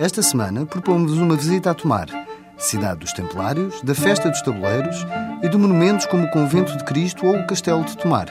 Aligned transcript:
Esta 0.00 0.22
semana 0.22 0.66
propomos 0.66 1.12
uma 1.12 1.36
visita 1.36 1.70
a 1.70 1.74
Tomar, 1.74 2.08
cidade 2.58 2.98
dos 2.98 3.12
Templários, 3.12 3.80
da 3.82 3.94
Festa 3.94 4.28
dos 4.28 4.42
Tabuleiros 4.42 5.06
e 5.40 5.48
de 5.48 5.56
monumentos 5.56 6.04
como 6.06 6.24
o 6.24 6.30
Convento 6.32 6.76
de 6.76 6.82
Cristo 6.82 7.24
ou 7.24 7.36
o 7.36 7.46
Castelo 7.46 7.84
de 7.84 7.96
Tomar, 7.96 8.26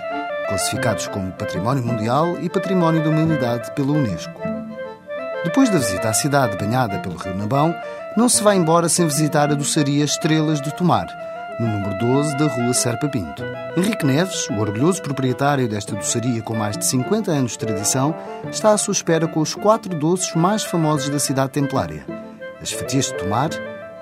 classificados 0.50 1.08
como 1.08 1.32
Património 1.32 1.86
Mundial 1.86 2.38
e 2.42 2.50
Património 2.50 3.02
da 3.02 3.10
Humanidade 3.10 3.74
pela 3.76 3.94
Unesco. 3.94 4.42
Depois 5.46 5.70
da 5.70 5.80
visita 5.80 6.10
à 6.10 6.14
cidade 6.14 6.58
banhada 6.58 7.00
pelo 7.00 7.16
Rio 7.16 7.38
Nabão, 7.38 7.74
não 8.18 8.28
se 8.28 8.44
vai 8.44 8.58
embora 8.58 8.90
sem 8.90 9.08
visitar 9.08 9.50
a 9.50 9.56
doçaria 9.56 10.04
Estrelas 10.04 10.62
de 10.62 10.76
Tomar, 10.76 11.08
no 11.60 11.68
número 11.68 11.98
12 12.00 12.38
da 12.38 12.48
Rua 12.48 12.74
Serpa 12.74 13.08
Pinto. 13.08 13.44
Henrique 13.78 14.06
Neves, 14.06 14.50
o 14.50 14.60
orgulhoso 14.60 15.02
proprietário 15.02 15.68
desta 15.68 15.96
doçaria 15.96 16.42
com 16.42 16.56
mais 16.56 16.78
de 16.78 16.86
50 16.86 17.32
anos 17.32 17.52
de 17.52 17.60
tradição, 17.60 18.16
está 18.50 18.72
à 18.72 18.78
sua 18.78 18.92
espera 18.92 19.28
com 19.28 19.40
os 19.40 19.54
quatro 19.54 19.98
doces 19.98 20.34
mais 20.36 20.64
famosos 20.64 21.10
da 21.10 21.20
cidade 21.20 21.52
templária: 21.52 22.06
as 22.62 22.72
fatias 22.72 23.08
de 23.08 23.16
tomar, 23.16 23.50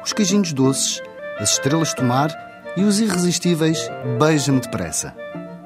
os 0.03 0.13
queijinhos 0.13 0.53
doces, 0.53 1.01
as 1.39 1.51
estrelas 1.51 1.89
de 1.89 1.95
tomar 1.97 2.29
e 2.77 2.83
os 2.83 2.99
irresistíveis 2.99 3.89
Beija-me 4.19 4.59
depressa. 4.59 5.13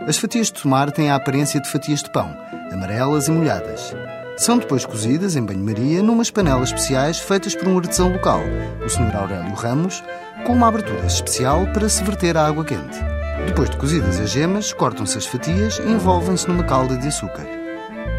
As 0.07 0.17
fatias 0.17 0.47
de 0.47 0.53
tomar 0.53 0.91
têm 0.91 1.09
a 1.09 1.15
aparência 1.15 1.59
de 1.59 1.69
fatias 1.69 2.03
de 2.03 2.11
pão, 2.11 2.35
amarelas 2.71 3.27
e 3.27 3.31
molhadas. 3.31 3.93
São 4.37 4.57
depois 4.57 4.85
cozidas 4.85 5.35
em 5.35 5.41
banho-maria 5.41 6.03
numas 6.03 6.29
panelas 6.29 6.69
especiais 6.69 7.17
feitas 7.17 7.55
por 7.55 7.67
um 7.67 7.77
artesão 7.77 8.11
local, 8.11 8.41
o 8.85 8.89
Sr. 8.89 9.15
Aurélio 9.15 9.55
Ramos, 9.55 10.03
com 10.45 10.53
uma 10.53 10.67
abertura 10.67 11.05
especial 11.05 11.65
para 11.67 11.87
se 11.87 12.03
verter 12.03 12.37
a 12.37 12.47
água 12.47 12.65
quente. 12.65 12.99
Depois 13.45 13.69
de 13.69 13.77
cozidas 13.77 14.19
as 14.19 14.29
gemas, 14.29 14.73
cortam-se 14.73 15.17
as 15.17 15.25
fatias 15.25 15.79
e 15.79 15.89
envolvem-se 15.89 16.47
numa 16.47 16.63
calda 16.63 16.97
de 16.97 17.07
açúcar. 17.07 17.45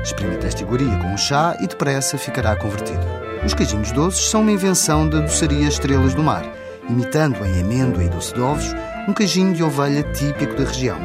Experimente 0.03 0.47
esta 0.47 0.63
iguaria 0.63 0.97
com 0.99 1.09
um 1.09 1.17
chá 1.17 1.57
e 1.61 1.67
depressa 1.67 2.17
ficará 2.17 2.55
convertido. 2.57 3.05
Os 3.45 3.55
queijinhos 3.55 3.93
doces 3.93 4.29
são 4.29 4.43
uma 4.43 4.53
invenção 4.53 5.09
da 5.09 5.21
doçaria 5.21 5.69
Estrelas 5.69 6.15
do 6.15 6.23
Mar, 6.23 6.45
imitando 6.89 7.45
em 7.45 7.61
amêndoa 7.61 8.05
e 8.05 8.09
doce 8.09 8.33
de 8.33 8.41
ovos 8.41 8.75
um 9.09 9.13
queijinho 9.13 9.55
de 9.55 9.63
ovelha 9.63 10.03
típico 10.13 10.55
da 10.55 10.65
região. 10.65 10.99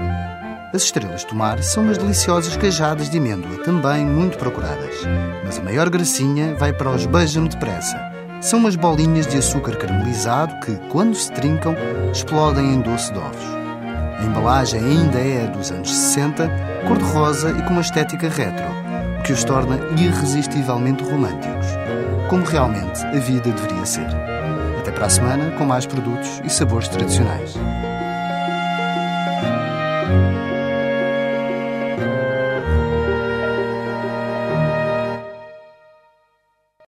As 0.74 0.84
estrelas 0.84 1.26
do 1.26 1.36
mar 1.36 1.62
são 1.62 1.84
umas 1.84 1.98
deliciosas 1.98 2.56
cajadas 2.56 3.10
de 3.10 3.18
amêndoa, 3.18 3.64
também 3.64 4.06
muito 4.06 4.38
procuradas. 4.38 4.96
Mas 5.44 5.60
a 5.60 5.62
maior 5.62 5.90
gracinha 5.90 6.56
vai 6.56 6.72
para 6.72 6.90
os 6.90 7.06
beija-me 7.06 7.50
depressa. 7.50 8.11
São 8.42 8.58
umas 8.58 8.76
bolinhas 8.76 9.28
de 9.28 9.38
açúcar 9.38 9.76
caramelizado 9.78 10.60
que, 10.66 10.76
quando 10.90 11.14
se 11.14 11.32
trincam, 11.32 11.76
explodem 12.12 12.74
em 12.74 12.82
doce 12.82 13.14
de 13.14 13.20
ovos. 13.20 13.46
A 14.18 14.24
embalagem 14.26 14.80
ainda 14.84 15.20
é 15.20 15.46
dos 15.46 15.72
anos 15.72 15.94
60, 15.94 16.50
cor-de-rosa 16.88 17.52
e 17.52 17.62
com 17.62 17.70
uma 17.70 17.82
estética 17.82 18.28
retro, 18.28 18.66
o 19.20 19.24
que 19.24 19.32
os 19.32 19.44
torna 19.44 19.78
irresistivelmente 19.96 21.04
românticos, 21.04 21.68
como 22.32 22.44
realmente 22.44 23.06
a 23.06 23.20
vida 23.20 23.52
deveria 23.52 23.86
ser. 23.86 24.08
Até 24.80 24.92
para 24.92 25.06
a 25.06 25.10
semana 25.10 25.52
com 25.52 25.64
mais 25.64 25.86
produtos 25.86 26.42
e 26.44 26.50
sabores 26.50 26.88
tradicionais. 26.88 27.54